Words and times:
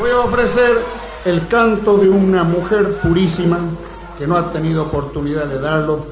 voy 0.00 0.10
a 0.10 0.20
ofrecer 0.20 0.78
el 1.26 1.46
canto 1.46 1.98
de 1.98 2.08
una 2.08 2.42
mujer 2.42 2.98
purísima 3.02 3.58
que 4.18 4.26
no 4.26 4.34
ha 4.34 4.50
tenido 4.50 4.84
oportunidad 4.84 5.44
de 5.44 5.60
darlo. 5.60 6.06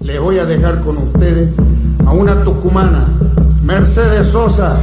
Les 0.00 0.20
voy 0.20 0.38
a 0.38 0.44
dejar 0.44 0.82
con 0.82 0.98
ustedes 0.98 1.48
a 2.06 2.12
una 2.12 2.44
tucumana, 2.44 3.06
Mercedes 3.62 4.28
Sosa. 4.28 4.78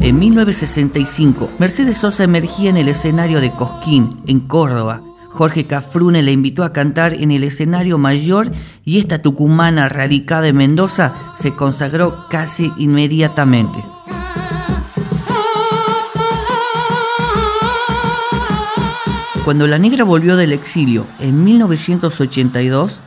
En 0.00 0.18
1965, 0.18 1.50
Mercedes 1.58 1.98
Sosa 1.98 2.24
emergía 2.24 2.70
en 2.70 2.76
el 2.76 2.88
escenario 2.88 3.40
de 3.40 3.52
Cosquín, 3.52 4.22
en 4.26 4.40
Córdoba. 4.40 5.02
Jorge 5.30 5.68
Cafrune 5.68 6.22
le 6.22 6.32
invitó 6.32 6.64
a 6.64 6.72
cantar 6.72 7.14
en 7.14 7.30
el 7.30 7.44
escenario 7.44 7.96
mayor 7.96 8.50
y 8.84 8.98
esta 8.98 9.22
tucumana 9.22 9.88
radicada 9.88 10.48
en 10.48 10.56
Mendoza 10.56 11.14
se 11.34 11.54
consagró 11.54 12.26
casi 12.28 12.72
inmediatamente. 12.76 13.82
Cuando 19.44 19.66
la 19.66 19.76
negra 19.76 20.04
volvió 20.04 20.36
del 20.36 20.52
exilio 20.52 21.04
en 21.18 21.42
1982, 21.42 23.00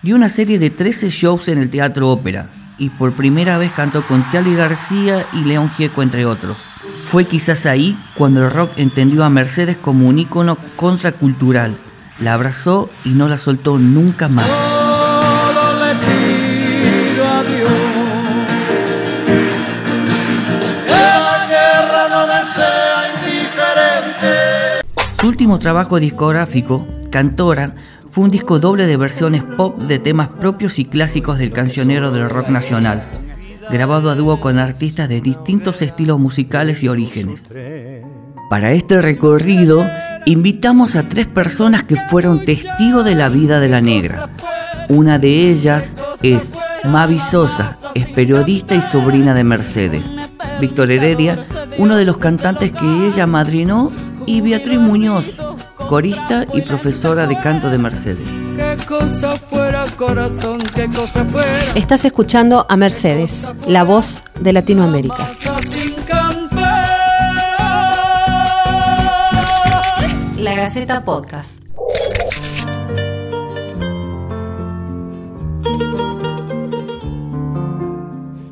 dio 0.00 0.16
una 0.16 0.30
serie 0.30 0.58
de 0.58 0.70
13 0.70 1.10
shows 1.10 1.48
en 1.48 1.58
el 1.58 1.68
Teatro 1.68 2.08
Ópera 2.08 2.48
y 2.78 2.88
por 2.88 3.12
primera 3.12 3.58
vez 3.58 3.70
cantó 3.72 4.02
con 4.06 4.26
Charlie 4.30 4.56
García 4.56 5.26
y 5.34 5.44
León 5.44 5.70
Gieco, 5.76 6.02
entre 6.02 6.24
otros. 6.24 6.56
Fue 7.02 7.26
quizás 7.26 7.66
ahí 7.66 7.98
cuando 8.14 8.42
el 8.42 8.50
rock 8.50 8.72
entendió 8.76 9.24
a 9.24 9.30
Mercedes 9.30 9.76
como 9.76 10.08
un 10.08 10.18
ícono 10.18 10.56
contracultural. 10.76 11.76
La 12.18 12.32
abrazó 12.32 12.88
y 13.04 13.10
no 13.10 13.28
la 13.28 13.36
soltó 13.36 13.78
nunca 13.78 14.28
más. 14.28 14.63
Su 25.24 25.28
último 25.28 25.58
trabajo 25.58 25.98
discográfico, 25.98 26.86
Cantora, 27.08 27.74
fue 28.10 28.24
un 28.24 28.30
disco 28.30 28.58
doble 28.58 28.86
de 28.86 28.98
versiones 28.98 29.42
pop 29.42 29.78
de 29.78 29.98
temas 29.98 30.28
propios 30.28 30.78
y 30.78 30.84
clásicos 30.84 31.38
del 31.38 31.50
cancionero 31.50 32.10
del 32.10 32.28
rock 32.28 32.50
nacional, 32.50 33.02
grabado 33.70 34.10
a 34.10 34.16
dúo 34.16 34.38
con 34.38 34.58
artistas 34.58 35.08
de 35.08 35.22
distintos 35.22 35.80
estilos 35.80 36.20
musicales 36.20 36.82
y 36.82 36.88
orígenes. 36.88 37.40
Para 38.50 38.72
este 38.72 39.00
recorrido, 39.00 39.88
invitamos 40.26 40.94
a 40.94 41.08
tres 41.08 41.26
personas 41.26 41.84
que 41.84 41.96
fueron 41.96 42.44
testigos 42.44 43.06
de 43.06 43.14
la 43.14 43.30
vida 43.30 43.60
de 43.60 43.70
la 43.70 43.80
negra. 43.80 44.28
Una 44.90 45.18
de 45.18 45.48
ellas 45.48 45.96
es 46.22 46.52
Mavi 46.84 47.18
Sosa, 47.18 47.78
es 47.94 48.08
periodista 48.10 48.74
y 48.74 48.82
sobrina 48.82 49.32
de 49.32 49.44
Mercedes. 49.44 50.14
Víctor 50.60 50.90
Heredia, 50.90 51.46
uno 51.78 51.96
de 51.96 52.04
los 52.04 52.18
cantantes 52.18 52.72
que 52.72 53.06
ella 53.06 53.26
madrinó 53.26 53.90
y 54.26 54.40
Beatriz 54.40 54.78
Muñoz, 54.78 55.36
corista 55.88 56.46
y 56.52 56.62
profesora 56.62 57.26
de 57.26 57.38
canto 57.38 57.70
de 57.70 57.78
Mercedes. 57.78 58.26
Estás 61.74 62.04
escuchando 62.04 62.66
a 62.68 62.76
Mercedes, 62.76 63.52
la 63.66 63.84
voz 63.84 64.22
de 64.40 64.52
Latinoamérica. 64.52 65.28
La 70.38 70.54
Gaceta 70.54 71.04
Podcast. 71.04 71.60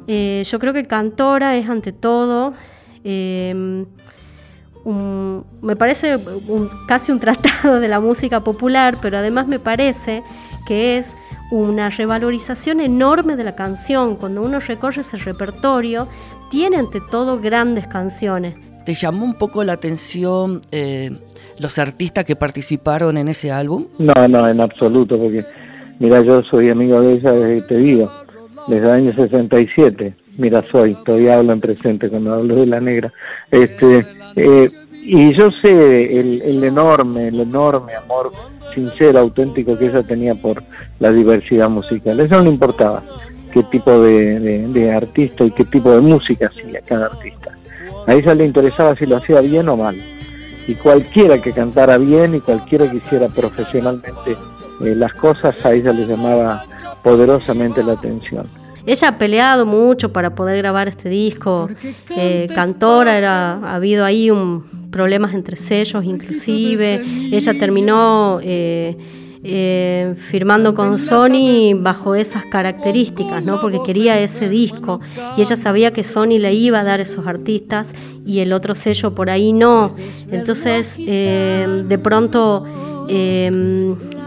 Eh, 0.06 0.42
yo 0.44 0.58
creo 0.58 0.72
que 0.72 0.86
Cantora 0.86 1.56
es 1.56 1.68
ante 1.68 1.92
todo 1.92 2.52
eh, 3.04 3.84
me 4.84 5.76
parece 5.76 6.18
casi 6.88 7.12
un 7.12 7.20
tratado 7.20 7.80
de 7.80 7.88
la 7.88 8.00
música 8.00 8.40
popular, 8.40 8.96
pero 9.00 9.18
además 9.18 9.46
me 9.46 9.58
parece 9.58 10.22
que 10.66 10.98
es 10.98 11.16
una 11.50 11.90
revalorización 11.90 12.80
enorme 12.80 13.36
de 13.36 13.44
la 13.44 13.54
canción. 13.54 14.16
Cuando 14.16 14.42
uno 14.42 14.58
recorre 14.58 15.02
ese 15.02 15.18
repertorio, 15.18 16.08
tiene 16.50 16.78
ante 16.78 17.00
todo 17.00 17.40
grandes 17.40 17.86
canciones. 17.86 18.56
¿Te 18.84 18.94
llamó 18.94 19.24
un 19.24 19.34
poco 19.34 19.62
la 19.62 19.74
atención 19.74 20.60
eh, 20.72 21.10
los 21.60 21.78
artistas 21.78 22.24
que 22.24 22.36
participaron 22.36 23.16
en 23.16 23.28
ese 23.28 23.52
álbum? 23.52 23.86
No, 23.98 24.26
no, 24.28 24.48
en 24.48 24.60
absoluto, 24.60 25.16
porque 25.18 25.44
mira, 26.00 26.22
yo 26.24 26.42
soy 26.42 26.70
amigo 26.70 27.00
de 27.00 27.14
ella 27.14 27.32
desde 27.32 27.62
te 27.68 27.76
digo, 27.76 28.10
desde 28.66 28.86
el 28.86 28.90
año 28.90 29.12
67. 29.12 30.14
Mira, 30.38 30.64
soy, 30.72 30.94
todavía 31.04 31.36
hablo 31.36 31.52
en 31.52 31.60
presente 31.60 32.08
cuando 32.08 32.34
hablo 32.34 32.56
de 32.56 32.66
la 32.66 32.80
negra. 32.80 33.12
Este, 33.50 34.06
eh, 34.36 34.64
y 34.92 35.36
yo 35.36 35.50
sé 35.60 35.68
el, 36.20 36.62
enorme, 36.64 37.28
el 37.28 37.40
enorme 37.40 37.94
amor 37.94 38.32
sincero, 38.72 39.18
auténtico 39.18 39.76
que 39.76 39.86
ella 39.86 40.02
tenía 40.02 40.34
por 40.34 40.62
la 41.00 41.10
diversidad 41.10 41.68
musical. 41.68 42.18
Eso 42.20 42.36
no 42.36 42.44
le 42.44 42.50
importaba 42.50 43.02
qué 43.52 43.62
tipo 43.64 44.00
de, 44.00 44.92
artista 44.94 45.44
y 45.44 45.50
qué 45.50 45.64
tipo 45.64 45.90
de 45.90 46.00
música 46.00 46.46
hacía 46.46 46.80
cada 46.86 47.06
artista. 47.06 47.52
A 48.06 48.14
ella 48.14 48.34
le 48.34 48.46
interesaba 48.46 48.96
si 48.96 49.06
lo 49.06 49.16
hacía 49.16 49.40
bien 49.40 49.68
o 49.68 49.76
mal. 49.76 49.96
Y 50.66 50.74
cualquiera 50.76 51.42
que 51.42 51.52
cantara 51.52 51.98
bien 51.98 52.36
y 52.36 52.40
cualquiera 52.40 52.88
que 52.88 52.98
hiciera 52.98 53.26
profesionalmente 53.26 54.36
eh, 54.84 54.94
las 54.94 55.12
cosas, 55.14 55.54
a 55.66 55.72
ella 55.72 55.92
le 55.92 56.06
llamaba 56.06 56.64
poderosamente 57.02 57.82
la 57.82 57.94
atención. 57.94 58.46
Ella 58.86 59.08
ha 59.08 59.18
peleado 59.18 59.64
mucho 59.66 60.12
para 60.12 60.34
poder 60.34 60.58
grabar 60.58 60.88
este 60.88 61.08
disco. 61.08 61.68
Eh, 62.16 62.48
cantora, 62.54 63.16
era, 63.16 63.52
ha 63.54 63.74
habido 63.76 64.04
ahí 64.04 64.30
un, 64.30 64.64
problemas 64.90 65.34
entre 65.34 65.56
sellos 65.56 66.04
inclusive. 66.04 67.02
Ella 67.32 67.58
terminó 67.58 68.40
eh, 68.42 68.96
eh, 69.44 70.14
firmando 70.16 70.74
con 70.74 70.98
Sony 70.98 71.74
bajo 71.76 72.14
esas 72.14 72.44
características, 72.46 73.42
¿no? 73.42 73.60
porque 73.60 73.80
quería 73.84 74.18
ese 74.20 74.48
disco 74.48 75.00
y 75.36 75.42
ella 75.42 75.56
sabía 75.56 75.92
que 75.92 76.04
Sony 76.04 76.38
le 76.38 76.54
iba 76.54 76.80
a 76.80 76.84
dar 76.84 77.00
esos 77.00 77.26
artistas 77.26 77.92
y 78.26 78.40
el 78.40 78.52
otro 78.52 78.74
sello 78.74 79.14
por 79.14 79.30
ahí 79.30 79.52
no. 79.52 79.94
Entonces, 80.30 80.96
de 80.98 82.00
pronto, 82.02 82.64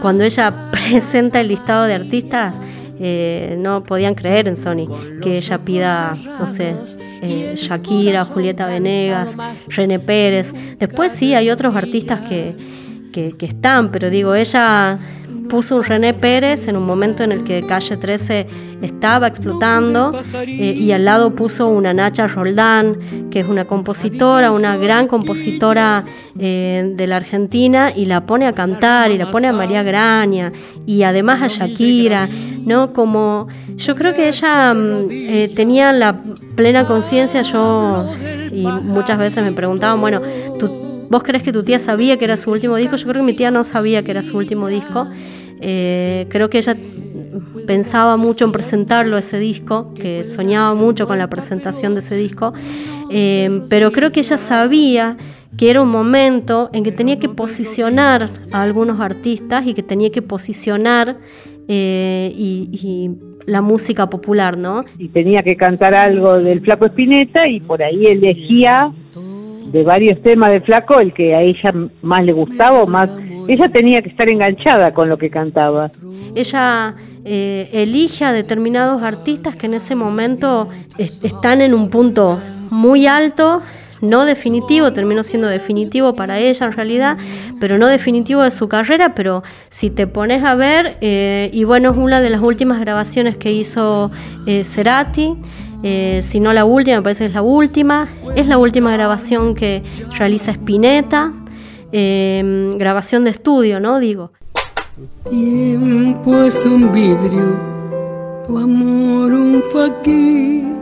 cuando 0.00 0.24
ella 0.24 0.70
presenta 0.72 1.40
el 1.40 1.48
listado 1.48 1.84
de 1.84 1.94
artistas, 1.94 2.56
eh, 2.98 3.56
no 3.58 3.84
podían 3.84 4.14
creer 4.14 4.48
en 4.48 4.56
Sony 4.56 4.86
que 5.22 5.36
ella 5.36 5.58
pida, 5.58 6.16
no 6.40 6.48
sé, 6.48 6.74
eh, 7.22 7.54
Shakira, 7.56 8.24
Julieta 8.24 8.66
Venegas, 8.66 9.36
René 9.68 9.98
Pérez. 9.98 10.52
Después 10.78 11.12
sí, 11.12 11.34
hay 11.34 11.50
otros 11.50 11.74
artistas 11.74 12.20
que, 12.20 12.56
que 13.12 13.46
están, 13.46 13.90
pero 13.90 14.10
digo, 14.10 14.34
ella 14.34 14.98
puso 15.48 15.76
un 15.76 15.84
René 15.84 16.14
Pérez 16.14 16.68
en 16.68 16.76
un 16.76 16.84
momento 16.84 17.22
en 17.24 17.32
el 17.32 17.44
que 17.44 17.60
Calle 17.60 17.96
13 17.96 18.46
estaba 18.82 19.26
explotando 19.26 20.12
eh, 20.46 20.74
y 20.78 20.92
al 20.92 21.04
lado 21.04 21.34
puso 21.34 21.68
una 21.68 21.94
Nacha 21.94 22.26
Roldán, 22.26 23.28
que 23.30 23.40
es 23.40 23.48
una 23.48 23.64
compositora, 23.64 24.52
una 24.52 24.76
gran 24.76 25.08
compositora 25.08 26.04
eh, 26.38 26.92
de 26.94 27.06
la 27.06 27.16
Argentina 27.16 27.92
y 27.94 28.06
la 28.06 28.26
pone 28.26 28.46
a 28.46 28.52
cantar 28.52 29.10
y 29.10 29.18
la 29.18 29.30
pone 29.30 29.46
a 29.46 29.52
María 29.52 29.82
Graña 29.82 30.52
y 30.86 31.02
además 31.02 31.42
a 31.42 31.48
Shakira, 31.48 32.28
¿no? 32.64 32.92
Como 32.92 33.48
yo 33.76 33.94
creo 33.94 34.14
que 34.14 34.28
ella 34.28 34.74
mm, 34.74 35.06
eh, 35.10 35.52
tenía 35.54 35.92
la 35.92 36.16
plena 36.56 36.86
conciencia, 36.86 37.42
yo 37.42 38.06
y 38.52 38.66
muchas 38.66 39.18
veces 39.18 39.44
me 39.44 39.52
preguntaban, 39.52 40.00
bueno, 40.00 40.20
¿tú 40.58 40.86
¿Vos 41.08 41.22
crees 41.22 41.42
que 41.42 41.52
tu 41.52 41.62
tía 41.62 41.78
sabía 41.78 42.16
que 42.16 42.24
era 42.24 42.36
su 42.36 42.50
último 42.50 42.76
disco? 42.76 42.96
Yo 42.96 43.04
creo 43.04 43.22
que 43.22 43.26
mi 43.26 43.34
tía 43.34 43.50
no 43.50 43.64
sabía 43.64 44.02
que 44.02 44.10
era 44.10 44.22
su 44.22 44.36
último 44.36 44.68
disco. 44.68 45.06
Eh, 45.60 46.26
creo 46.28 46.50
que 46.50 46.58
ella 46.58 46.76
pensaba 47.66 48.16
mucho 48.16 48.44
en 48.44 48.52
presentarlo 48.52 49.18
ese 49.18 49.38
disco, 49.38 49.92
que 49.94 50.24
soñaba 50.24 50.74
mucho 50.74 51.06
con 51.06 51.18
la 51.18 51.28
presentación 51.28 51.94
de 51.94 52.00
ese 52.00 52.16
disco, 52.16 52.52
eh, 53.10 53.62
pero 53.68 53.92
creo 53.92 54.12
que 54.12 54.20
ella 54.20 54.38
sabía 54.38 55.16
que 55.56 55.70
era 55.70 55.82
un 55.82 55.88
momento 55.88 56.70
en 56.72 56.84
que 56.84 56.92
tenía 56.92 57.18
que 57.18 57.28
posicionar 57.28 58.30
a 58.52 58.62
algunos 58.62 59.00
artistas 59.00 59.66
y 59.66 59.74
que 59.74 59.82
tenía 59.82 60.10
que 60.10 60.22
posicionar 60.22 61.16
eh, 61.68 62.32
y, 62.36 63.10
la 63.46 63.62
música 63.62 64.10
popular, 64.10 64.58
¿no? 64.58 64.84
Y 64.98 65.06
tenía 65.06 65.40
que 65.44 65.56
cantar 65.56 65.94
algo 65.94 66.36
del 66.36 66.60
Flaco 66.62 66.86
Espineta 66.86 67.46
y 67.46 67.60
por 67.60 67.80
ahí 67.80 68.06
elegía 68.06 68.92
de 69.72 69.82
varios 69.82 70.22
temas 70.22 70.50
de 70.52 70.60
Flaco 70.60 71.00
el 71.00 71.12
que 71.12 71.34
a 71.34 71.42
ella 71.42 71.72
más 72.02 72.24
le 72.24 72.32
gustaba 72.32 72.82
o 72.82 72.86
más 72.86 73.10
ella 73.48 73.68
tenía 73.68 74.02
que 74.02 74.08
estar 74.08 74.28
enganchada 74.28 74.92
con 74.92 75.08
lo 75.08 75.18
que 75.18 75.30
cantaba. 75.30 75.90
Ella 76.34 76.94
eh, 77.24 77.68
elige 77.72 78.24
a 78.24 78.32
determinados 78.32 79.02
artistas 79.02 79.56
que 79.56 79.66
en 79.66 79.74
ese 79.74 79.94
momento 79.94 80.68
están 80.98 81.60
en 81.60 81.74
un 81.74 81.90
punto 81.90 82.40
muy 82.70 83.06
alto, 83.06 83.62
no 84.00 84.24
definitivo, 84.24 84.92
terminó 84.92 85.22
siendo 85.22 85.48
definitivo 85.48 86.14
para 86.14 86.38
ella 86.38 86.66
en 86.66 86.72
realidad, 86.72 87.16
pero 87.60 87.78
no 87.78 87.86
definitivo 87.86 88.42
de 88.42 88.50
su 88.50 88.68
carrera, 88.68 89.14
pero 89.14 89.42
si 89.68 89.90
te 89.90 90.06
pones 90.06 90.44
a 90.44 90.54
ver, 90.54 90.96
eh, 91.00 91.50
y 91.52 91.64
bueno, 91.64 91.90
es 91.90 91.96
una 91.96 92.20
de 92.20 92.30
las 92.30 92.42
últimas 92.42 92.80
grabaciones 92.80 93.36
que 93.36 93.52
hizo 93.52 94.10
eh, 94.46 94.64
Cerati, 94.64 95.34
eh, 95.88 96.20
si 96.20 96.40
no 96.40 96.52
la 96.52 96.64
última, 96.64 96.96
me 96.96 97.02
parece 97.02 97.20
que 97.20 97.28
es 97.28 97.34
la 97.34 97.42
última. 97.42 98.08
Es 98.34 98.48
la 98.48 98.58
última 98.58 98.90
grabación 98.90 99.54
que 99.54 99.84
realiza 100.18 100.50
Spinetta, 100.50 101.32
em, 101.92 102.76
grabación 102.76 103.22
de 103.22 103.30
estudio, 103.30 103.78
¿no? 103.78 104.00
Digo. 104.00 104.32
Tiempo 105.30 106.42
es 106.42 106.66
un 106.66 106.92
vidrio, 106.92 107.56
tu 108.48 108.58
amor 108.58 109.32
un 109.32 109.62
faquir, 109.72 110.74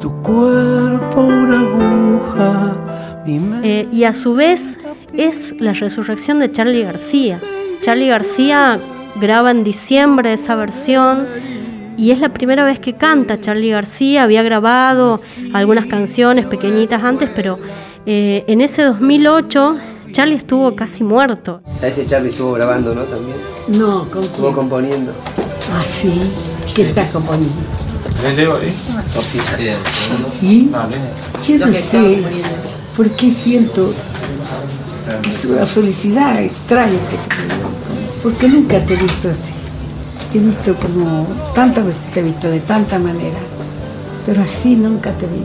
tu 0.00 0.12
cuerpo 0.20 1.22
una 1.22 1.60
aguja. 1.60 2.76
Eh, 3.62 3.88
y 3.90 4.04
a 4.04 4.12
su 4.12 4.34
vez 4.34 4.76
es 5.14 5.54
la 5.58 5.72
resurrección 5.72 6.40
de 6.40 6.52
Charlie 6.52 6.82
García. 6.82 7.38
Charlie 7.80 8.08
García 8.08 8.78
graba 9.18 9.50
en 9.50 9.64
diciembre 9.64 10.34
esa 10.34 10.56
versión 10.56 11.26
y 11.96 12.10
es 12.10 12.20
la 12.20 12.32
primera 12.32 12.64
vez 12.64 12.78
que 12.78 12.94
canta 12.94 13.40
Charlie 13.40 13.70
García. 13.70 14.22
Había 14.24 14.42
grabado 14.42 15.20
algunas 15.52 15.86
canciones 15.86 16.46
pequeñitas 16.46 17.02
antes, 17.02 17.30
pero 17.34 17.58
eh, 18.04 18.44
en 18.46 18.60
ese 18.60 18.82
2008 18.82 19.76
Charlie 20.12 20.36
estuvo 20.36 20.74
casi 20.76 21.04
muerto. 21.04 21.60
A 21.82 21.86
ese 21.86 22.06
Charlie 22.06 22.30
estuvo 22.30 22.52
grabando, 22.52 22.94
¿no? 22.94 23.02
También. 23.02 23.36
No, 23.68 24.08
¿con 24.10 24.24
Estuvo 24.24 24.52
componiendo. 24.52 25.12
Ah, 25.72 25.82
sí. 25.84 26.12
¿Qué 26.74 26.82
estás 26.82 27.10
componiendo? 27.10 27.54
Cositas. 29.14 29.60
Sí. 30.28 30.70
Yo 31.46 31.66
no 31.66 31.72
sé 31.72 32.22
por 32.96 33.10
qué 33.10 33.30
siento 33.30 33.92
que 35.22 35.28
es 35.28 35.44
una 35.44 35.66
felicidad 35.66 36.42
extraña 36.42 36.92
que. 36.92 38.22
Porque 38.22 38.48
nunca 38.48 38.84
te 38.84 38.94
he 38.94 38.96
visto 38.96 39.28
así. 39.28 39.52
Te 40.36 40.42
he 40.42 40.44
visto 40.44 40.76
como 40.76 41.26
tantas 41.54 41.86
veces 41.86 42.12
te 42.12 42.20
he 42.20 42.22
visto 42.22 42.50
de 42.50 42.60
tanta 42.60 42.98
manera, 42.98 43.38
pero 44.26 44.42
así 44.42 44.76
nunca 44.76 45.10
te 45.12 45.26
vi. 45.26 45.40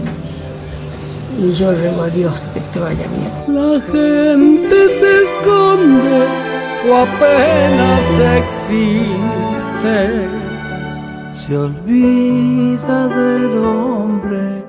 Y 1.41 1.53
yo 1.53 1.71
ruego 1.71 2.01
a 2.01 2.09
Dios 2.09 2.41
que 2.53 2.59
te 2.59 2.77
vaya 2.77 3.05
bien. 3.07 3.55
La 3.55 3.79
gente 3.79 4.87
se 4.89 5.23
esconde 5.23 6.25
o 6.89 6.95
apenas 6.97 8.01
existe. 8.43 10.27
Se 11.47 11.55
olvida 11.55 13.07
del 13.07 13.57
hombre, 13.59 14.65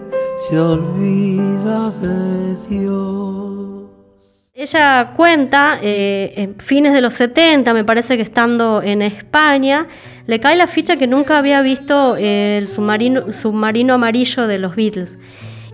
se 0.48 0.60
olvida 0.60 1.90
de 2.00 2.56
Dios. 2.68 3.42
Ella 4.54 5.14
cuenta, 5.16 5.78
eh, 5.82 6.34
en 6.36 6.60
fines 6.60 6.92
de 6.92 7.00
los 7.00 7.14
70, 7.14 7.74
me 7.74 7.82
parece 7.82 8.16
que 8.16 8.22
estando 8.22 8.82
en 8.84 9.02
España, 9.02 9.88
le 10.26 10.40
cae 10.40 10.56
la 10.56 10.66
ficha 10.66 10.96
que 10.96 11.06
nunca 11.06 11.38
había 11.38 11.62
visto 11.62 12.16
eh, 12.16 12.58
el 12.58 12.68
submarino, 12.68 13.32
submarino 13.32 13.94
amarillo 13.94 14.46
de 14.46 14.58
los 14.58 14.76
Beatles. 14.76 15.18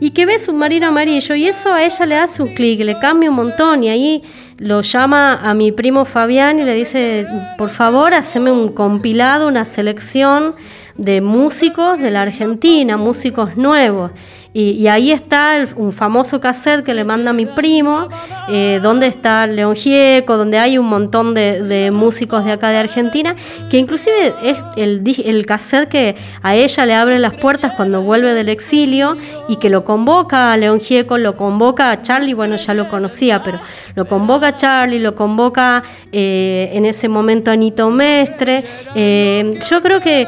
Y 0.00 0.10
que 0.10 0.26
ve 0.26 0.38
submarino 0.38 0.86
amarillo 0.86 1.34
y 1.34 1.46
eso 1.46 1.72
a 1.74 1.84
ella 1.84 2.06
le 2.06 2.16
hace 2.16 2.42
un 2.42 2.54
clic, 2.54 2.80
le 2.80 2.98
cambia 3.00 3.30
un 3.30 3.36
montón 3.36 3.82
y 3.82 3.88
ahí 3.88 4.22
lo 4.56 4.82
llama 4.82 5.34
a 5.42 5.54
mi 5.54 5.72
primo 5.72 6.04
Fabián 6.04 6.60
y 6.60 6.64
le 6.64 6.74
dice, 6.74 7.26
por 7.56 7.70
favor, 7.70 8.14
haceme 8.14 8.52
un 8.52 8.68
compilado, 8.72 9.48
una 9.48 9.64
selección 9.64 10.54
de 10.98 11.20
músicos 11.20 11.98
de 11.98 12.10
la 12.10 12.22
Argentina, 12.22 12.96
músicos 12.96 13.56
nuevos. 13.56 14.10
Y, 14.54 14.88
ahí 14.88 15.12
está 15.12 15.64
un 15.76 15.92
famoso 15.92 16.40
cassette 16.40 16.84
que 16.84 16.94
le 16.94 17.04
manda 17.04 17.32
mi 17.32 17.46
primo, 17.46 18.08
eh, 18.48 18.80
donde 18.82 19.06
está 19.06 19.46
León 19.46 19.76
Gieco, 19.76 20.36
donde 20.36 20.58
hay 20.58 20.78
un 20.78 20.86
montón 20.86 21.34
de, 21.34 21.90
músicos 21.92 22.44
de 22.44 22.52
acá 22.52 22.70
de 22.70 22.78
Argentina, 22.78 23.36
que 23.70 23.76
inclusive 23.78 24.34
es 24.42 24.60
el, 24.76 25.04
el 25.24 25.46
cassette 25.46 25.88
que 25.88 26.16
a 26.42 26.56
ella 26.56 26.86
le 26.86 26.94
abre 26.94 27.18
las 27.20 27.34
puertas 27.34 27.74
cuando 27.74 28.02
vuelve 28.02 28.34
del 28.34 28.48
exilio 28.48 29.16
y 29.48 29.56
que 29.56 29.68
lo 29.70 29.84
convoca 29.84 30.52
a 30.52 30.56
León 30.56 30.80
Gieco, 30.80 31.18
lo 31.18 31.36
convoca 31.36 31.92
a 31.92 32.02
Charlie, 32.02 32.34
bueno, 32.34 32.56
ya 32.56 32.74
lo 32.74 32.88
conocía, 32.88 33.44
pero 33.44 33.60
lo 33.94 34.08
convoca 34.08 34.48
a 34.48 34.56
Charlie, 34.56 34.98
lo 34.98 35.14
convoca 35.14 35.84
eh, 36.10 36.70
en 36.72 36.84
ese 36.84 37.08
momento 37.08 37.50
a 37.52 37.56
Nito 37.56 37.90
Mestre. 37.90 38.64
Eh, 38.96 39.50
yo 39.70 39.82
creo 39.82 40.00
que 40.00 40.26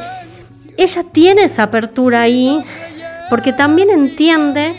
ella 0.77 1.03
tiene 1.11 1.43
esa 1.43 1.63
apertura 1.63 2.21
ahí 2.21 2.63
porque 3.29 3.53
también 3.53 3.89
entiende 3.89 4.73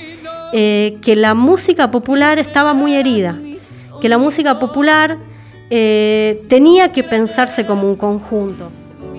eh, 0.53 0.99
que 1.03 1.17
la 1.17 1.35
música 1.35 1.91
popular 1.91 2.39
estaba 2.39 2.75
muy 2.75 2.95
herida, 2.95 3.39
que 4.01 4.09
la 4.09 4.19
música 4.19 4.59
popular 4.59 5.17
eh, 5.71 6.35
tenía 6.49 6.93
que 6.93 7.03
pensarse 7.03 7.65
como 7.65 7.89
un 7.89 7.97
conjunto. 7.97 8.71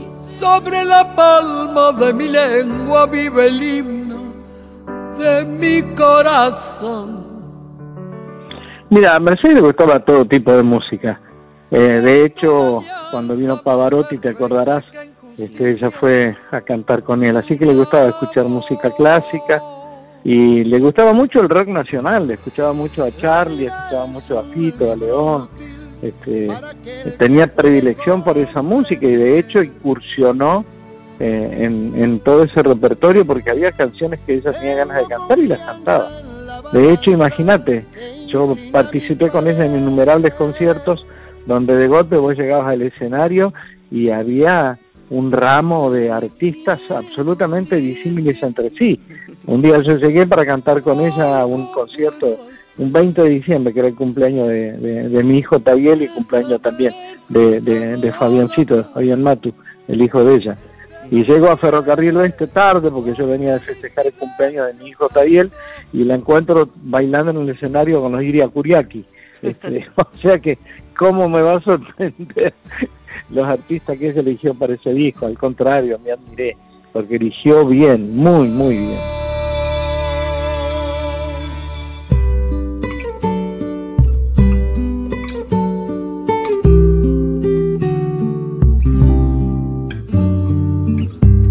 Sobre 0.08 0.84
la 0.84 1.16
palma 1.16 1.94
de 1.94 2.14
mi 2.14 2.28
lengua 2.28 3.08
vive 3.08 3.48
el 3.48 3.64
himno 3.64 4.34
de 5.18 5.46
mi 5.46 5.81
corazón. 5.96 7.24
Mira, 8.90 9.16
a 9.16 9.19
Mercedes 9.19 9.56
le 9.56 9.62
gustaba 9.62 10.00
todo 10.06 10.26
tipo 10.28 10.52
de 10.52 10.62
música. 10.62 11.19
Eh, 11.72 11.78
de 11.78 12.26
hecho, 12.26 12.84
cuando 13.10 13.36
vino 13.36 13.64
Pavarotti, 13.64 14.19
te 14.19 14.30
acordarás, 14.30 14.84
este, 15.38 15.71
ella 15.71 15.89
fue 15.91 16.35
a 16.51 16.62
cantar 16.62 17.03
con 17.03 17.24
él, 17.24 17.35
así 17.38 17.57
que 17.57 17.65
le 17.65 17.75
gustaba 17.75 18.09
escuchar 18.09 18.45
música 18.45 18.91
clásica 18.91 19.62
y 20.24 20.63
le 20.63 20.80
gustaba 20.80 21.13
mucho 21.13 21.41
el 21.41 21.50
rock 21.50 21.68
nacional, 21.68 22.27
le 22.27 22.35
escuchaba 22.35 22.74
mucho 22.74 23.03
a 23.03 23.12
Charlie, 23.12 23.65
escuchaba 23.65 24.06
mucho 24.06 24.39
a 24.39 24.44
Fito, 24.44 24.91
a 24.91 24.95
León, 24.95 25.50
este, 26.01 26.47
tenía 27.18 27.47
predilección 27.47 28.24
por 28.24 28.38
esa 28.38 28.62
música 28.62 29.06
y 29.06 29.15
de 29.15 29.39
hecho 29.39 29.62
incursionó 29.62 30.65
eh, 31.19 31.57
en, 31.62 31.94
en 31.95 32.19
todo 32.19 32.44
ese 32.44 32.62
repertorio 32.62 33.25
porque 33.25 33.50
había 33.50 33.71
canciones 33.71 34.19
que 34.25 34.35
ella 34.35 34.51
tenía 34.51 34.75
ganas 34.75 35.01
de 35.01 35.15
cantar 35.15 35.39
y 35.39 35.47
las 35.47 35.59
cantaba. 35.59 36.09
De 36.71 36.91
hecho, 36.91 37.12
imagínate, 37.12 37.85
yo 38.27 38.56
participé 38.71 39.30
con 39.30 39.47
ella 39.47 39.65
en 39.65 39.77
innumerables 39.77 40.33
conciertos 40.33 41.06
donde 41.45 41.75
de 41.75 41.88
golpe 41.88 42.18
vos 42.18 42.38
llegabas 42.38 42.68
al 42.68 42.81
escenario 42.81 43.53
y 43.91 44.09
había 44.09 44.80
un 45.10 45.32
ramo 45.32 45.92
de 45.92 46.12
artistas 46.12 46.80
absolutamente 46.90 47.76
disímiles 47.76 48.42
entre 48.42 48.70
sí. 48.72 49.00
Un 49.46 49.62
día 49.62 49.82
yo 49.84 49.98
llegué 49.98 50.26
para 50.26 50.46
cantar 50.46 50.82
con 50.82 51.00
ella 51.02 51.42
a 51.42 51.46
un 51.46 51.68
concierto 51.72 52.38
un 52.78 52.92
20 52.92 53.22
de 53.22 53.30
diciembre, 53.30 53.74
que 53.74 53.80
era 53.80 53.90
el 53.90 53.96
cumpleaños 53.96 54.48
de, 54.48 55.22
mi 55.24 55.38
hijo 55.38 55.60
Tabiel 55.60 56.02
y 56.02 56.08
cumpleaños 56.08 56.62
también 56.62 56.94
de, 57.30 57.62
de, 57.62 57.98
de 57.98 58.12
Fabiancito, 58.12 58.78
de 58.78 58.84
Fabián 58.84 59.22
Matu, 59.22 59.54
el 59.88 60.02
hijo 60.02 60.24
de 60.24 60.36
ella. 60.36 60.58
Y 61.12 61.24
llego 61.24 61.50
a 61.50 61.58
Ferrocarril 61.58 62.18
Oeste 62.18 62.48
tarde 62.48 62.90
porque 62.90 63.14
yo 63.14 63.28
venía 63.28 63.56
a 63.56 63.60
festejar 63.60 64.08
el 64.08 64.14
cumpleaños 64.14 64.68
de 64.68 64.74
mi 64.84 64.90
hijo 64.90 65.08
Tabiel 65.10 65.52
y 65.92 66.04
la 66.04 66.16
encuentro 66.16 66.69
bailando 66.76 67.31
en 67.31 67.42
el 67.42 67.50
escenario 67.50 68.02
con 68.02 68.14
los 68.14 68.24
Iria 68.24 68.48
Kuriaki. 68.48 69.06
Este, 69.42 69.86
o 69.95 70.07
sea 70.14 70.40
que, 70.40 70.57
¿cómo 70.98 71.30
me 71.30 71.42
va 71.42 71.57
a 71.57 71.62
sorprender 71.62 72.54
los 73.30 73.48
artistas 73.48 73.98
que 73.98 74.14
se 74.14 74.20
eligió 74.20 74.54
para 74.54 74.74
ese 74.76 74.94
disco, 74.94 75.26
al 75.26 75.38
contrario, 75.38 76.00
me 76.04 76.12
admiré, 76.12 76.56
porque 76.92 77.16
eligió 77.16 77.66
bien, 77.66 78.16
muy, 78.16 78.48
muy 78.48 78.78
bien. 78.78 79.00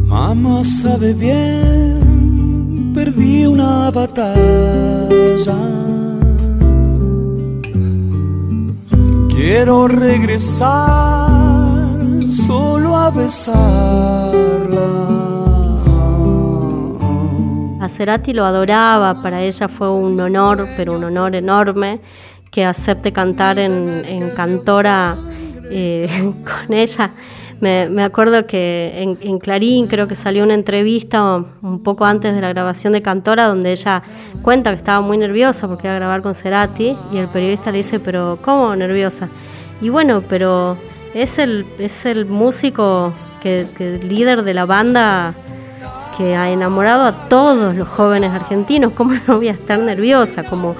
Mamá 0.06 0.64
sabe 0.64 1.12
bien, 1.14 2.92
perdí 2.94 3.46
una 3.46 3.90
batalla. 3.90 5.56
Quiero 9.34 9.88
regresar 9.88 11.31
a 13.02 13.10
besarla. 13.10 14.86
A 17.80 17.88
Cerati 17.88 18.32
lo 18.32 18.44
adoraba, 18.44 19.20
para 19.22 19.42
ella 19.42 19.66
fue 19.66 19.90
un 19.90 20.20
honor, 20.20 20.68
pero 20.76 20.94
un 20.94 21.02
honor 21.04 21.34
enorme, 21.34 22.00
que 22.50 22.64
acepte 22.64 23.12
cantar 23.12 23.58
en, 23.58 24.30
Cantora 24.36 25.18
eh, 25.64 26.08
con 26.44 26.72
ella. 26.72 27.10
Me, 27.60 28.02
acuerdo 28.02 28.46
que 28.46 29.16
en, 29.20 29.38
Clarín 29.38 29.86
creo 29.86 30.06
que 30.08 30.16
salió 30.16 30.42
una 30.44 30.54
entrevista 30.54 31.44
un 31.62 31.82
poco 31.82 32.04
antes 32.04 32.34
de 32.34 32.40
la 32.40 32.48
grabación 32.48 32.92
de 32.92 33.02
Cantora 33.02 33.46
donde 33.46 33.70
ella 33.70 34.02
cuenta 34.42 34.70
que 34.70 34.76
estaba 34.76 35.00
muy 35.00 35.16
nerviosa 35.16 35.68
porque 35.68 35.86
iba 35.86 35.94
a 35.94 35.98
grabar 35.98 36.22
con 36.22 36.34
Cerati 36.34 36.96
y 37.12 37.18
el 37.18 37.28
periodista 37.28 37.70
le 37.70 37.78
dice, 37.78 38.00
pero 38.00 38.38
¿cómo 38.42 38.74
nerviosa? 38.74 39.28
Y 39.80 39.90
bueno, 39.90 40.24
pero 40.28 40.76
es 41.14 41.38
el, 41.38 41.66
es 41.78 42.06
el 42.06 42.26
músico 42.26 43.12
que, 43.42 43.66
líder 44.08 44.42
de 44.42 44.54
la 44.54 44.66
banda 44.66 45.34
que 46.16 46.36
ha 46.36 46.50
enamorado 46.50 47.04
a 47.04 47.28
todos 47.28 47.74
los 47.74 47.88
jóvenes 47.88 48.30
argentinos. 48.32 48.92
¿Cómo 48.92 49.14
no 49.26 49.36
voy 49.36 49.48
a 49.48 49.52
estar 49.52 49.78
nerviosa? 49.78 50.44
Como 50.44 50.76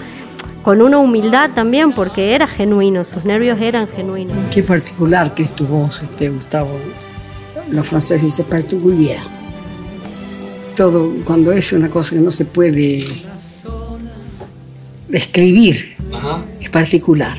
con 0.62 0.80
una 0.80 0.98
humildad 0.98 1.50
también, 1.54 1.92
porque 1.92 2.34
era 2.34 2.46
genuino, 2.46 3.04
sus 3.04 3.24
nervios 3.24 3.60
eran 3.60 3.88
genuinos. 3.88 4.36
Qué 4.52 4.62
particular 4.62 5.34
que 5.34 5.42
es 5.42 5.54
tu 5.54 5.66
voz, 5.66 6.02
este, 6.02 6.28
Gustavo. 6.30 6.78
Los 7.70 7.88
franceses 7.88 8.22
dicen 8.22 8.46
particulier. 8.46 9.18
todo, 10.76 11.12
cuando 11.24 11.52
es 11.52 11.72
una 11.72 11.88
cosa 11.88 12.14
que 12.14 12.20
no 12.20 12.30
se 12.30 12.44
puede 12.44 13.04
describir, 15.08 15.96
es 16.60 16.70
particular. 16.70 17.36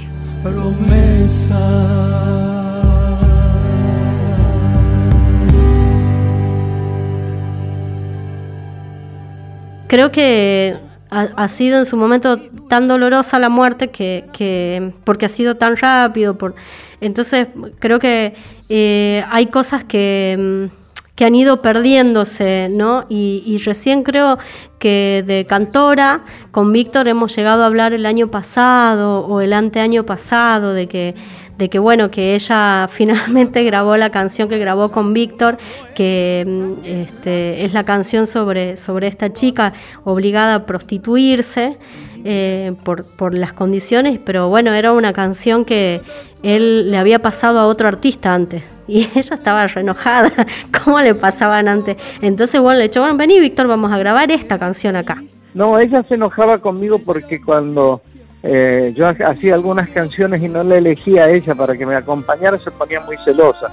Creo 9.87 10.11
que 10.11 10.77
ha, 11.13 11.47
sido 11.47 11.77
en 11.77 11.85
su 11.85 11.95
momento 11.95 12.39
tan 12.67 12.87
dolorosa 12.87 13.37
la 13.37 13.49
muerte 13.49 13.89
que, 13.89 14.93
porque 15.03 15.25
ha 15.25 15.29
sido 15.29 15.55
tan 15.55 15.77
rápido. 15.77 16.37
Por, 16.37 16.55
entonces 17.01 17.47
creo 17.79 17.99
que 17.99 18.33
eh, 18.69 19.23
hay 19.29 19.47
cosas 19.47 19.83
que, 19.83 20.69
que, 21.15 21.25
han 21.25 21.35
ido 21.35 21.61
perdiéndose, 21.61 22.67
¿no? 22.71 23.05
Y, 23.09 23.43
y, 23.45 23.57
recién 23.57 24.03
creo 24.03 24.39
que 24.79 25.23
de 25.27 25.45
Cantora, 25.45 26.23
con 26.51 26.73
Víctor 26.73 27.07
hemos 27.07 27.35
llegado 27.35 27.63
a 27.63 27.67
hablar 27.67 27.93
el 27.93 28.05
año 28.05 28.31
pasado 28.31 29.19
o 29.19 29.41
el 29.41 29.53
anteaño 29.53 30.05
pasado 30.05 30.73
de 30.73 30.87
que 30.87 31.15
de 31.57 31.69
que 31.69 31.79
bueno, 31.79 32.11
que 32.11 32.35
ella 32.35 32.87
finalmente 32.91 33.63
grabó 33.63 33.97
la 33.97 34.09
canción 34.09 34.49
que 34.49 34.57
grabó 34.57 34.91
con 34.91 35.13
Víctor, 35.13 35.57
que 35.95 36.45
mm, 36.47 36.85
este, 36.85 37.63
es 37.63 37.73
la 37.73 37.83
canción 37.83 38.27
sobre, 38.27 38.77
sobre 38.77 39.07
esta 39.07 39.31
chica 39.31 39.73
obligada 40.03 40.55
a 40.55 40.65
prostituirse 40.65 41.77
eh, 42.25 42.73
por, 42.83 43.05
por 43.17 43.33
las 43.33 43.53
condiciones, 43.53 44.19
pero 44.23 44.49
bueno, 44.49 44.73
era 44.73 44.93
una 44.93 45.11
canción 45.11 45.65
que 45.65 46.01
él 46.41 46.91
le 46.91 46.97
había 46.97 47.19
pasado 47.19 47.59
a 47.59 47.67
otro 47.67 47.87
artista 47.87 48.33
antes. 48.33 48.63
Y 48.85 49.07
ella 49.15 49.35
estaba 49.35 49.65
re 49.65 49.79
enojada, 49.79 50.29
¿cómo 50.83 50.99
le 50.99 51.15
pasaban 51.15 51.69
antes? 51.69 51.95
Entonces, 52.21 52.59
bueno, 52.59 52.79
le 52.79 52.85
echó, 52.85 52.99
bueno, 52.99 53.15
vení, 53.15 53.39
Víctor, 53.39 53.65
vamos 53.65 53.93
a 53.93 53.97
grabar 53.97 54.29
esta 54.29 54.59
canción 54.59 54.97
acá. 54.97 55.23
No, 55.53 55.79
ella 55.79 56.03
se 56.03 56.15
enojaba 56.15 56.57
conmigo 56.57 56.99
porque 56.99 57.39
cuando 57.41 58.01
eh, 58.45 58.93
yo 58.93 59.07
hacía 59.07 59.53
algunas 59.53 59.89
canciones 59.89 60.43
y 60.43 60.49
no 60.49 60.63
la 60.63 60.77
elegía 60.77 61.23
a 61.23 61.29
ella 61.29 61.55
para 61.55 61.77
que 61.77 61.85
me 61.85 61.95
acompañara, 61.95 62.59
se 62.59 62.71
ponía 62.71 62.99
muy 62.99 63.15
celosa. 63.23 63.71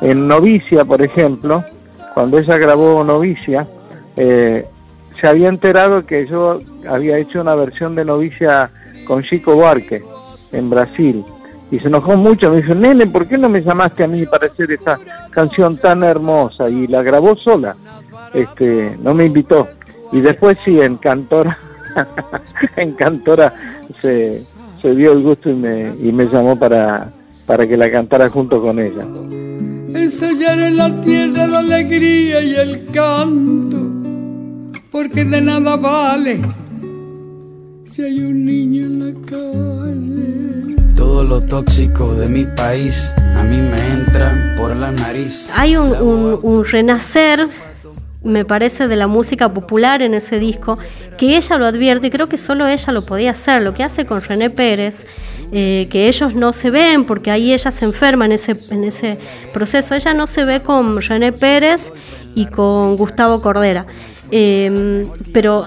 En 0.00 0.28
Novicia, 0.28 0.84
por 0.84 1.02
ejemplo, 1.02 1.62
cuando 2.14 2.38
ella 2.38 2.56
grabó 2.56 3.02
Novicia, 3.02 3.66
eh, 4.16 4.64
se 5.20 5.26
había 5.26 5.48
enterado 5.48 6.06
que 6.06 6.26
yo 6.26 6.60
había 6.88 7.18
hecho 7.18 7.40
una 7.40 7.56
versión 7.56 7.96
de 7.96 8.04
Novicia 8.04 8.70
con 9.06 9.22
Chico 9.22 9.54
Buarque 9.54 10.02
en 10.52 10.70
Brasil. 10.70 11.24
Y 11.72 11.78
se 11.80 11.88
enojó 11.88 12.14
mucho, 12.16 12.50
me 12.50 12.56
dijo, 12.56 12.74
nene, 12.74 13.06
¿por 13.06 13.26
qué 13.26 13.38
no 13.38 13.48
me 13.48 13.62
llamaste 13.62 14.04
a 14.04 14.06
mí 14.06 14.24
para 14.26 14.46
hacer 14.46 14.70
esa 14.70 15.00
canción 15.30 15.76
tan 15.76 16.04
hermosa? 16.04 16.68
Y 16.68 16.86
la 16.86 17.02
grabó 17.02 17.34
sola, 17.34 17.74
este, 18.34 18.94
no 19.02 19.14
me 19.14 19.26
invitó. 19.26 19.66
Y 20.12 20.20
después 20.20 20.58
sí, 20.64 20.78
en 20.78 20.96
Cantora, 20.98 21.58
en 22.76 22.92
Cantora 22.92 23.52
se, 24.00 24.40
se 24.80 24.94
dio 24.94 25.12
el 25.12 25.22
gusto 25.22 25.50
y 25.50 25.54
me, 25.54 25.92
y 26.00 26.12
me 26.12 26.26
llamó 26.26 26.58
para, 26.58 27.10
para 27.46 27.66
que 27.66 27.76
la 27.76 27.90
cantara 27.90 28.28
junto 28.28 28.60
con 28.60 28.78
ella. 28.78 29.06
Ensayar 29.94 30.58
en 30.60 30.76
la 30.76 31.00
tierra 31.00 31.46
la 31.46 31.58
alegría 31.58 32.40
y 32.40 32.54
el 32.54 32.86
canto, 32.86 33.78
porque 34.90 35.24
de 35.24 35.40
nada 35.40 35.76
vale 35.76 36.40
si 37.84 38.02
hay 38.02 38.20
un 38.20 38.44
niño 38.46 38.86
en 38.86 38.98
la 39.00 39.26
calle. 39.26 40.94
Todo 40.96 41.24
lo 41.24 41.42
tóxico 41.42 42.14
de 42.14 42.26
mi 42.26 42.44
país 42.56 43.10
a 43.36 43.42
mí 43.42 43.58
me 43.58 43.92
entra 43.92 44.32
por 44.56 44.74
la 44.74 44.90
nariz. 44.92 45.50
Hay 45.54 45.76
un, 45.76 45.90
un, 46.00 46.38
un 46.42 46.64
renacer 46.64 47.48
me 48.24 48.44
parece, 48.44 48.88
de 48.88 48.96
la 48.96 49.06
música 49.06 49.52
popular 49.52 50.02
en 50.02 50.14
ese 50.14 50.38
disco, 50.38 50.78
que 51.18 51.36
ella 51.36 51.58
lo 51.58 51.66
advierte, 51.66 52.10
creo 52.10 52.28
que 52.28 52.36
solo 52.36 52.66
ella 52.66 52.92
lo 52.92 53.02
podía 53.02 53.32
hacer, 53.32 53.62
lo 53.62 53.74
que 53.74 53.82
hace 53.82 54.06
con 54.06 54.20
René 54.20 54.50
Pérez, 54.50 55.06
eh, 55.52 55.88
que 55.90 56.08
ellos 56.08 56.34
no 56.34 56.52
se 56.52 56.70
ven, 56.70 57.04
porque 57.04 57.30
ahí 57.30 57.52
ella 57.52 57.70
se 57.70 57.84
enferma 57.84 58.24
en 58.26 58.32
ese, 58.32 59.18
proceso, 59.52 59.94
ella 59.94 60.14
no 60.14 60.26
se 60.26 60.44
ve 60.44 60.62
con 60.62 61.00
René 61.00 61.32
Pérez 61.32 61.92
y 62.34 62.46
con 62.46 62.96
Gustavo 62.96 63.42
Cordera, 63.42 63.86
em, 64.30 65.08
pero 65.32 65.66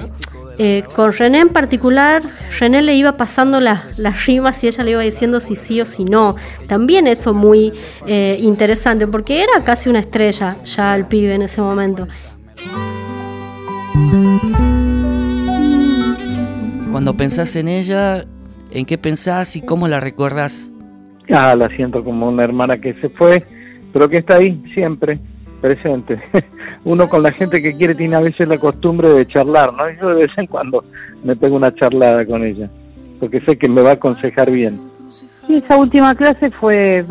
eh, 0.58 0.84
con 0.96 1.12
René 1.12 1.40
en 1.40 1.50
particular, 1.50 2.24
René 2.58 2.82
le 2.82 2.96
iba 2.96 3.14
pasando 3.14 3.60
las, 3.60 4.00
las 4.00 4.26
rimas 4.26 4.64
y 4.64 4.68
ella 4.68 4.84
le 4.84 4.92
iba 4.92 5.02
diciendo 5.02 5.42
si 5.42 5.56
sí 5.56 5.82
o 5.82 5.86
si 5.86 6.06
no. 6.06 6.36
También 6.68 7.08
eso 7.08 7.34
muy 7.34 7.74
eh, 8.08 8.38
interesante, 8.40 9.06
porque 9.06 9.44
era 9.44 9.64
casi 9.64 9.90
una 9.90 10.00
estrella 10.00 10.56
ya 10.64 10.96
el 10.96 11.06
pibe 11.06 11.36
en 11.36 11.42
ese 11.42 11.62
momento. 11.62 12.08
Cuando 16.92 17.18
pensás 17.18 17.56
en 17.56 17.68
ella, 17.68 18.24
¿en 18.72 18.86
qué 18.86 18.98
pensás 18.98 19.56
y 19.56 19.62
cómo 19.66 19.88
la 19.88 20.00
recuerdas? 20.00 20.72
Ah, 21.30 21.56
la 21.56 21.68
siento 21.70 22.04
como 22.04 22.30
una 22.30 22.44
hermana 22.44 22.78
que 22.78 22.94
se 22.96 23.10
fue, 23.10 23.44
pero 23.92 24.08
que 24.08 24.18
está 24.18 24.36
ahí 24.36 24.62
siempre, 24.74 25.20
presente. 25.62 26.20
Uno 26.86 27.10
con 27.10 27.24
la 27.24 27.32
gente 27.32 27.62
que 27.62 27.76
quiere 27.76 27.96
tiene 27.96 28.16
a 28.16 28.22
veces 28.22 28.48
la 28.48 28.58
costumbre 28.58 29.10
de 29.10 29.26
charlar, 29.26 29.74
¿no? 29.74 29.90
Yo 30.00 30.08
de 30.08 30.22
vez 30.22 30.32
en 30.38 30.48
cuando 30.48 30.84
me 31.24 31.36
pego 31.36 31.56
una 31.56 31.74
charlada 31.76 32.26
con 32.26 32.44
ella, 32.44 32.70
porque 33.20 33.42
sé 33.42 33.58
que 33.58 33.68
me 33.68 33.82
va 33.82 33.92
a 33.92 33.96
aconsejar 33.96 34.50
bien. 34.50 34.80
Y 35.48 35.56
esa 35.56 35.78
última 35.78 36.16
clase 36.16 36.50
fue 36.52 37.04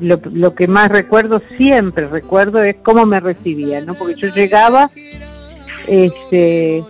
lo, 0.00 0.20
lo 0.32 0.54
que 0.54 0.66
más 0.66 0.90
recuerdo, 0.90 1.40
siempre 1.56 2.06
recuerdo, 2.08 2.62
es 2.62 2.76
cómo 2.84 3.06
me 3.06 3.20
recibía, 3.20 3.80
¿no? 3.80 3.94
Porque 3.94 4.14
yo 4.16 4.28
llegaba 4.28 4.88
este 5.86 6.84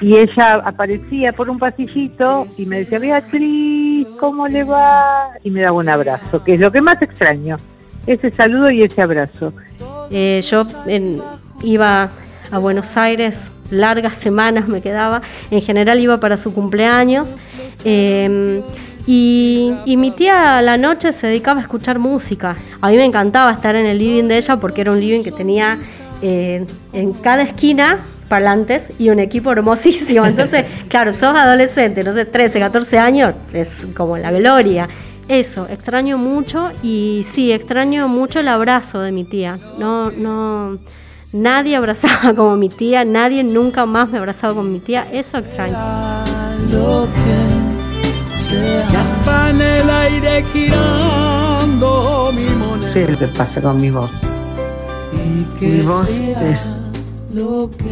y 0.00 0.16
ella 0.16 0.56
aparecía 0.56 1.32
por 1.32 1.48
un 1.48 1.58
pasillito 1.58 2.46
y 2.58 2.66
me 2.66 2.80
decía, 2.80 2.98
Beatriz, 2.98 4.06
¿cómo 4.18 4.46
le 4.46 4.64
va? 4.64 5.30
Y 5.42 5.50
me 5.50 5.62
daba 5.62 5.78
un 5.78 5.88
abrazo, 5.88 6.44
que 6.44 6.54
es 6.54 6.60
lo 6.60 6.70
que 6.70 6.82
más 6.82 7.00
extraño, 7.00 7.56
ese 8.06 8.30
saludo 8.32 8.70
y 8.70 8.82
ese 8.82 9.00
abrazo. 9.00 9.54
Eh, 10.10 10.40
yo 10.42 10.64
iba 11.62 12.10
a 12.50 12.58
Buenos 12.58 12.96
Aires, 12.96 13.50
largas 13.70 14.18
semanas 14.18 14.68
me 14.68 14.82
quedaba, 14.82 15.22
en 15.50 15.62
general 15.62 16.00
iba 16.00 16.20
para 16.20 16.36
su 16.36 16.52
cumpleaños. 16.52 17.34
Em, 17.84 18.62
y, 19.06 19.74
mi 19.86 20.10
tía 20.10 20.58
a 20.58 20.62
la 20.62 20.76
noche 20.76 21.12
se 21.12 21.26
dedicaba 21.26 21.60
a 21.60 21.62
escuchar 21.62 21.98
música. 21.98 22.56
A 22.80 22.88
mí 22.88 22.96
me 22.96 23.04
encantaba 23.04 23.52
estar 23.52 23.76
en 23.76 23.86
el 23.86 23.98
living 23.98 24.24
de 24.28 24.38
ella 24.38 24.56
porque 24.56 24.80
era 24.80 24.92
un 24.92 25.00
living 25.00 25.22
que 25.22 25.32
tenía 25.32 25.78
eh, 26.22 26.66
en 26.92 27.12
cada 27.12 27.42
esquina 27.42 28.04
parlantes 28.28 28.92
y 28.98 29.10
un 29.10 29.20
equipo 29.20 29.52
hermosísimo. 29.52 30.24
Entonces, 30.26 30.64
claro, 30.88 31.12
sos 31.12 31.36
adolescente, 31.36 32.02
no 32.02 32.12
sé, 32.14 32.24
13, 32.24 32.58
14 32.60 32.98
años, 32.98 33.34
es 33.52 33.86
como 33.94 34.16
la 34.16 34.32
gloria. 34.32 34.88
Eso, 35.28 35.66
extraño 35.70 36.18
mucho 36.18 36.70
y 36.82 37.22
sí, 37.24 37.50
extraño 37.50 38.08
mucho 38.08 38.40
el 38.40 38.48
abrazo 38.48 39.00
de 39.00 39.12
mi 39.12 39.24
tía. 39.24 39.58
No, 39.78 40.10
no, 40.10 40.78
nadie 41.32 41.76
abrazaba 41.76 42.34
como 42.36 42.56
mi 42.56 42.68
tía, 42.68 43.04
nadie 43.04 43.42
nunca 43.44 43.86
más 43.86 44.10
me 44.10 44.18
abrazaba 44.18 44.54
como 44.54 44.68
mi 44.68 44.80
tía. 44.80 45.06
Eso 45.12 45.38
extraño. 45.38 45.76
Ya 48.92 49.02
está 49.02 49.50
en 49.50 49.60
el 49.60 49.90
aire 49.90 50.44
girando 50.52 52.32
mi 52.34 52.46
moneda. 52.50 52.90
Sí, 52.90 53.04
lo 53.06 53.18
que 53.18 53.26
pasa 53.28 53.60
con 53.60 53.80
mi 53.80 53.90
voz. 53.90 54.10
Mi 55.60 55.80
voz 55.82 56.10
es 56.10 56.78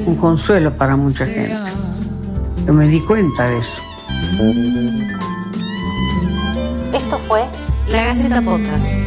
un 0.07 0.16
consuelo 0.16 0.76
para 0.76 0.97
mucha 0.97 1.26
gente. 1.26 1.57
Yo 2.66 2.73
me 2.73 2.87
di 2.87 3.00
cuenta 3.00 3.49
de 3.49 3.59
eso. 3.59 3.83
Esto 6.92 7.19
fue 7.26 7.45
La 7.88 8.04
Gaceta 8.04 8.40
Podcast. 8.42 9.02